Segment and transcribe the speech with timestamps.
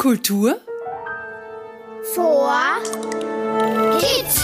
[0.00, 0.58] Kultur
[2.14, 2.50] vor
[3.98, 4.40] Kids.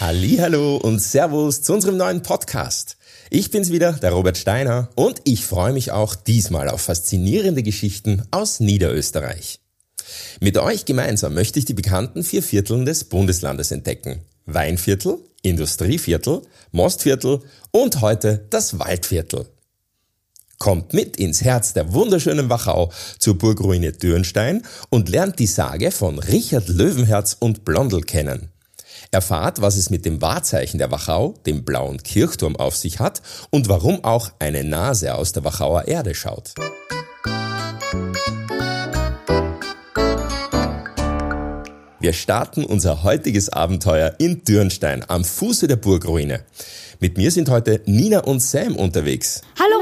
[0.00, 2.96] Hallo und Servus zu unserem neuen Podcast.
[3.30, 8.24] Ich bin's wieder, der Robert Steiner, und ich freue mich auch diesmal auf faszinierende Geschichten
[8.32, 9.60] aus Niederösterreich.
[10.40, 14.22] Mit euch gemeinsam möchte ich die bekannten vier Vierteln des Bundeslandes entdecken.
[14.46, 19.46] Weinviertel, Industrieviertel, Mostviertel und heute das Waldviertel.
[20.64, 26.18] Kommt mit ins Herz der wunderschönen Wachau zur Burgruine Dürnstein und lernt die Sage von
[26.18, 28.48] Richard Löwenherz und Blondel kennen.
[29.10, 33.68] Erfahrt, was es mit dem Wahrzeichen der Wachau, dem blauen Kirchturm, auf sich hat und
[33.68, 36.54] warum auch eine Nase aus der Wachauer Erde schaut.
[42.00, 46.40] Wir starten unser heutiges Abenteuer in Dürnstein am Fuße der Burgruine.
[47.00, 49.42] Mit mir sind heute Nina und Sam unterwegs.
[49.58, 49.73] Hallo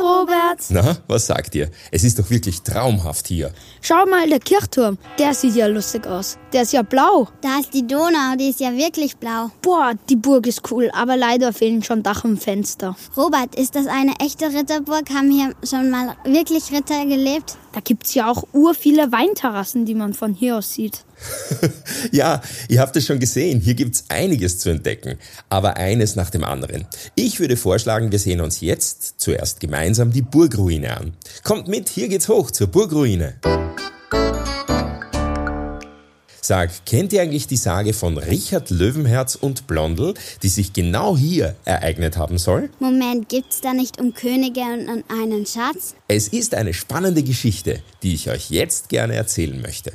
[0.53, 0.67] Robert.
[0.71, 1.71] Na, was sagt ihr?
[1.91, 3.53] Es ist doch wirklich traumhaft hier.
[3.81, 6.39] Schau mal, der Kirchturm, der sieht ja lustig aus.
[6.53, 7.29] Der ist ja blau.
[7.41, 9.51] Da ist die Donau, die ist ja wirklich blau.
[9.63, 12.97] Boah, die Burg ist cool, aber leider fehlen schon Dach und Fenster.
[13.17, 15.11] Robert, ist das eine echte Ritterburg?
[15.11, 17.57] Haben hier schon mal wirklich Ritter gelebt?
[17.73, 21.05] Da gibt's ja auch ur viele Weinterrassen, die man von hier aus sieht.
[22.13, 26.45] ja, ihr habt es schon gesehen, hier gibt's einiges zu entdecken, aber eines nach dem
[26.45, 26.87] anderen.
[27.15, 31.13] Ich würde vorschlagen, wir sehen uns jetzt zuerst gemeinsam die Burgruine an.
[31.43, 33.35] Kommt mit, hier geht's hoch zur Burgruine.
[36.45, 41.55] Sag, kennt ihr eigentlich die Sage von Richard Löwenherz und Blondel, die sich genau hier
[41.65, 42.69] ereignet haben soll?
[42.81, 45.95] Moment, gibt's da nicht um Könige und einen Schatz?
[46.09, 49.93] Es ist eine spannende Geschichte, die ich euch jetzt gerne erzählen möchte.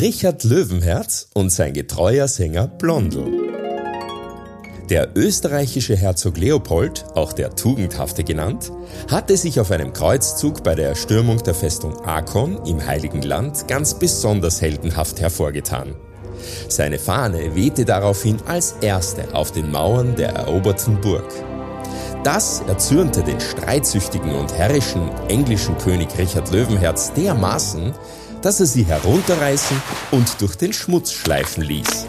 [0.00, 3.26] Richard Löwenherz und sein getreuer Sänger Blondel.
[4.88, 8.72] Der österreichische Herzog Leopold, auch der Tugendhafte genannt,
[9.10, 13.92] hatte sich auf einem Kreuzzug bei der Erstürmung der Festung Akon im Heiligen Land ganz
[13.92, 15.94] besonders heldenhaft hervorgetan.
[16.70, 21.30] Seine Fahne wehte daraufhin als erste auf den Mauern der eroberten Burg.
[22.24, 27.92] Das erzürnte den streitsüchtigen und herrischen englischen König Richard Löwenherz dermaßen,
[28.42, 29.80] dass er sie herunterreißen
[30.10, 32.06] und durch den Schmutz schleifen ließ.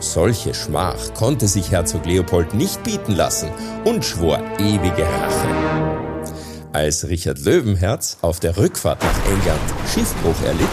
[0.00, 3.50] Solche Schmach konnte sich Herzog Leopold nicht bieten lassen
[3.84, 6.36] und schwor ewige Rache.
[6.72, 9.60] Als Richard Löwenherz auf der Rückfahrt nach England
[9.92, 10.68] Schiffbruch erlitt,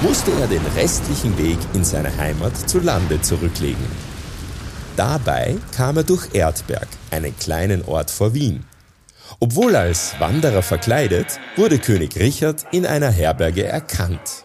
[0.00, 3.86] musste er den restlichen Weg in seine Heimat zu Lande zurücklegen.
[4.96, 8.64] Dabei kam er durch Erdberg, einen kleinen Ort vor Wien.
[9.40, 14.44] Obwohl als Wanderer verkleidet, wurde König Richard in einer Herberge erkannt.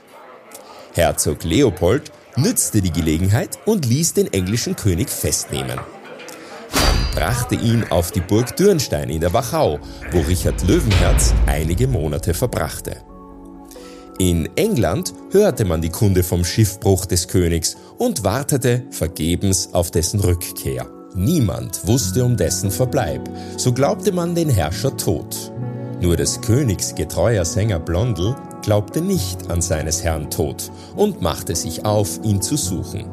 [0.93, 5.79] Herzog Leopold nützte die Gelegenheit und ließ den englischen König festnehmen.
[6.73, 9.79] Man brachte ihn auf die Burg Dürnstein in der Wachau,
[10.11, 12.97] wo Richard Löwenherz einige Monate verbrachte.
[14.19, 20.19] In England hörte man die Kunde vom Schiffbruch des Königs und wartete vergebens auf dessen
[20.19, 20.87] Rückkehr.
[21.17, 25.51] Niemand wusste um dessen Verbleib, so glaubte man den Herrscher tot.
[25.99, 31.85] Nur des Königs getreuer Sänger Blondel glaubte nicht an seines Herrn Tod und machte sich
[31.85, 33.05] auf, ihn zu suchen.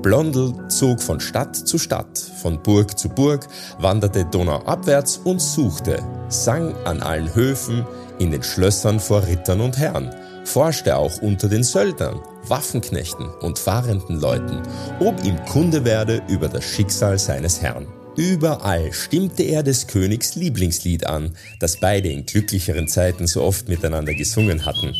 [0.00, 3.48] Blondel zog von Stadt zu Stadt, von Burg zu Burg,
[3.80, 7.84] wanderte donauabwärts und suchte, sang an allen Höfen,
[8.20, 10.14] in den Schlössern vor Rittern und Herren,
[10.44, 14.62] forschte auch unter den Söldnern, Waffenknechten und fahrenden Leuten,
[15.00, 17.86] ob ihm Kunde werde über das Schicksal seines Herrn.
[18.16, 24.14] Überall stimmte er des Königs Lieblingslied an, das beide in glücklicheren Zeiten so oft miteinander
[24.14, 24.94] gesungen hatten.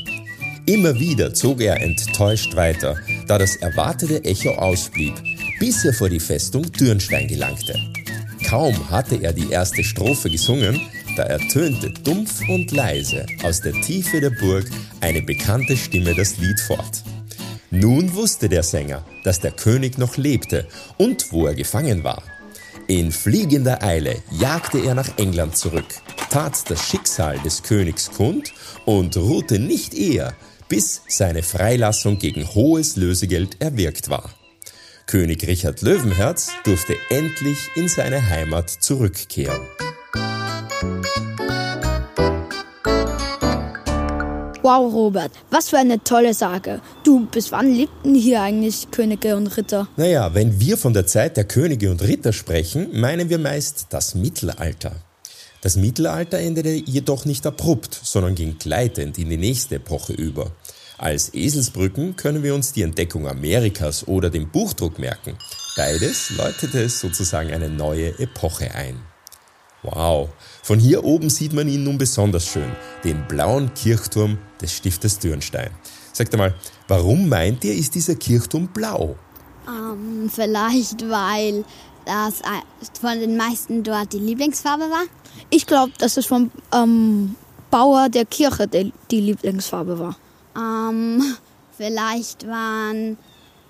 [0.66, 2.96] Immer wieder zog er enttäuscht weiter,
[3.28, 5.14] da das erwartete Echo ausblieb,
[5.60, 7.78] bis er vor die Festung Dürnstein gelangte.
[8.48, 10.80] Kaum hatte er die erste Strophe gesungen,
[11.16, 14.64] da ertönte dumpf und leise aus der Tiefe der Burg
[15.00, 17.04] eine bekannte Stimme das Lied fort.
[17.74, 22.22] Nun wusste der Sänger, dass der König noch lebte und wo er gefangen war.
[22.86, 25.88] In fliegender Eile jagte er nach England zurück,
[26.30, 28.52] tat das Schicksal des Königs kund
[28.84, 30.34] und ruhte nicht eher,
[30.68, 34.30] bis seine Freilassung gegen hohes Lösegeld erwirkt war.
[35.06, 39.62] König Richard Löwenherz durfte endlich in seine Heimat zurückkehren.
[44.64, 46.80] Wow, Robert, was für eine tolle Sage.
[47.02, 49.88] Du, bis wann lebten hier eigentlich Könige und Ritter?
[49.98, 54.14] Naja, wenn wir von der Zeit der Könige und Ritter sprechen, meinen wir meist das
[54.14, 54.92] Mittelalter.
[55.60, 60.50] Das Mittelalter endete jedoch nicht abrupt, sondern ging gleitend in die nächste Epoche über.
[60.96, 65.36] Als Eselsbrücken können wir uns die Entdeckung Amerikas oder den Buchdruck merken.
[65.76, 69.13] Beides läutete sozusagen eine neue Epoche ein.
[69.84, 70.30] Wow,
[70.62, 72.72] von hier oben sieht man ihn nun besonders schön,
[73.04, 75.70] den blauen Kirchturm des Stiftes Dürnstein.
[76.12, 76.54] Sagt einmal,
[76.88, 79.16] warum meint ihr, ist dieser Kirchturm blau?
[79.68, 81.64] Ähm, vielleicht, weil
[82.06, 82.40] das
[82.98, 85.04] von den meisten dort die Lieblingsfarbe war?
[85.50, 87.34] Ich glaube, dass es vom ähm,
[87.70, 90.16] Bauer der Kirche die, die Lieblingsfarbe war.
[90.56, 91.22] Ähm,
[91.76, 93.18] vielleicht waren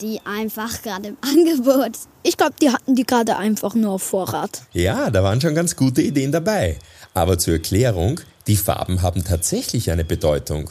[0.00, 1.92] die einfach gerade im Angebot.
[2.22, 4.62] Ich glaube, die hatten die gerade einfach nur auf Vorrat.
[4.72, 6.78] Ja, da waren schon ganz gute Ideen dabei.
[7.12, 10.70] Aber zur Erklärung, die Farben haben tatsächlich eine Bedeutung.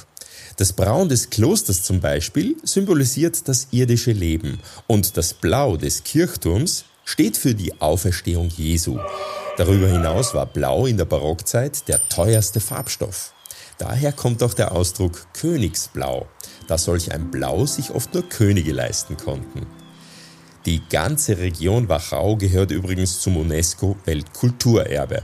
[0.57, 6.85] Das Braun des Klosters zum Beispiel symbolisiert das irdische Leben und das Blau des Kirchturms
[7.05, 8.99] steht für die Auferstehung Jesu.
[9.57, 13.33] Darüber hinaus war Blau in der Barockzeit der teuerste Farbstoff.
[13.79, 16.27] Daher kommt auch der Ausdruck Königsblau,
[16.67, 19.65] da solch ein Blau sich oft nur Könige leisten konnten.
[20.65, 25.23] Die ganze Region Wachau gehört übrigens zum UNESCO Weltkulturerbe.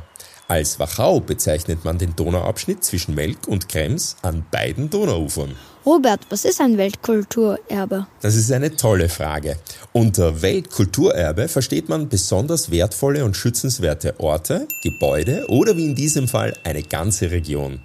[0.49, 5.55] Als Wachau bezeichnet man den Donauabschnitt zwischen Melk und Krems an beiden Donauufern.
[5.85, 8.07] Robert, was ist ein Weltkulturerbe?
[8.19, 9.57] Das ist eine tolle Frage.
[9.93, 16.53] Unter Weltkulturerbe versteht man besonders wertvolle und schützenswerte Orte, Gebäude oder wie in diesem Fall
[16.63, 17.79] eine ganze Region.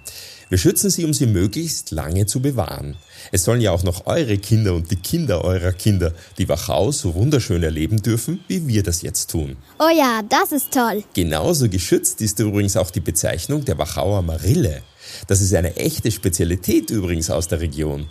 [0.47, 2.97] Wir schützen sie, um sie möglichst lange zu bewahren.
[3.31, 7.15] Es sollen ja auch noch eure Kinder und die Kinder eurer Kinder die Wachau so
[7.15, 9.57] wunderschön erleben dürfen, wie wir das jetzt tun.
[9.79, 11.03] Oh ja, das ist toll.
[11.15, 14.83] Genauso geschützt ist übrigens auch die Bezeichnung der Wachauer Marille.
[15.27, 18.07] Das ist eine echte Spezialität übrigens aus der Region.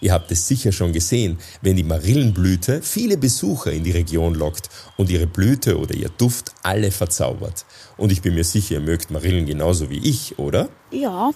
[0.00, 4.68] Ihr habt es sicher schon gesehen, wenn die Marillenblüte viele Besucher in die Region lockt
[4.96, 7.64] und ihre Blüte oder ihr Duft alle verzaubert.
[7.96, 10.68] Und ich bin mir sicher, ihr mögt Marillen genauso wie ich, oder?
[10.90, 11.30] Ja.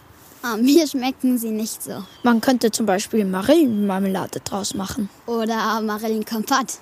[0.49, 2.05] Ah, mir schmecken sie nicht so.
[2.23, 5.09] Man könnte zum Beispiel Marillenmarmelade draus machen.
[5.27, 6.75] Oder Marillenkompott.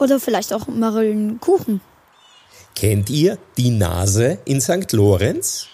[0.00, 1.80] Oder vielleicht auch Marillenkuchen.
[2.74, 4.90] Kennt ihr die Nase in St.
[4.90, 5.68] Lorenz?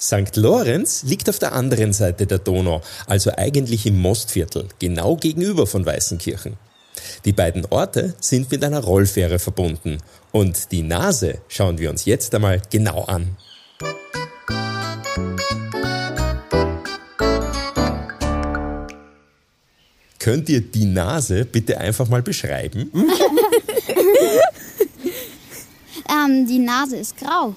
[0.00, 0.34] St.
[0.34, 5.86] Lorenz liegt auf der anderen Seite der Donau, also eigentlich im Mostviertel, genau gegenüber von
[5.86, 6.54] Weißenkirchen.
[7.24, 9.98] Die beiden Orte sind mit einer Rollfähre verbunden
[10.32, 13.36] und die Nase schauen wir uns jetzt einmal genau an.
[20.26, 22.90] Könnt ihr die Nase bitte einfach mal beschreiben?
[26.10, 27.54] ähm, die Nase ist grau.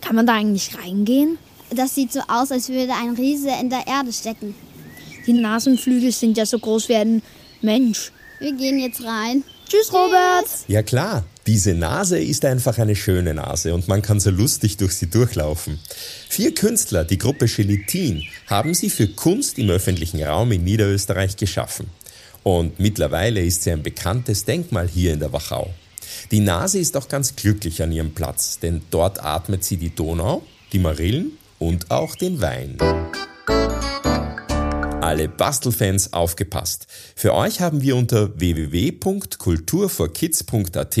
[0.00, 1.38] Kann man da eigentlich reingehen?
[1.70, 4.54] Das sieht so aus, als würde ein Riese in der Erde stecken.
[5.26, 7.20] Die Nasenflügel sind ja so groß wie ein
[7.62, 8.12] Mensch.
[8.38, 9.42] Wir gehen jetzt rein.
[9.68, 10.46] Tschüss, Robert.
[10.68, 14.92] Ja klar, diese Nase ist einfach eine schöne Nase und man kann so lustig durch
[14.92, 15.78] sie durchlaufen.
[16.28, 21.86] Vier Künstler, die Gruppe Gelatin, haben sie für Kunst im öffentlichen Raum in Niederösterreich geschaffen.
[22.42, 25.72] Und mittlerweile ist sie ein bekanntes Denkmal hier in der Wachau.
[26.30, 30.42] Die Nase ist auch ganz glücklich an ihrem Platz, denn dort atmet sie die Donau,
[30.74, 32.76] die Marillen und auch den Wein.
[35.08, 36.86] Alle Bastelfans aufgepasst.
[37.16, 40.96] Für euch haben wir unter www.kulturforkids.at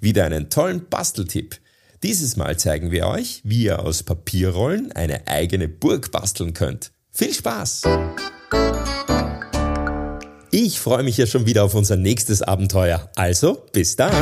[0.00, 1.60] wieder einen tollen Basteltipp.
[2.02, 6.90] Dieses Mal zeigen wir euch, wie ihr aus Papierrollen eine eigene Burg basteln könnt.
[7.12, 7.82] Viel Spaß!
[10.50, 13.12] Ich freue mich ja schon wieder auf unser nächstes Abenteuer.
[13.14, 14.12] Also, bis dann!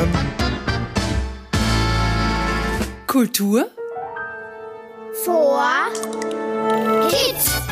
[3.07, 3.71] Kultur
[5.25, 5.65] vor
[7.09, 7.70] Kids.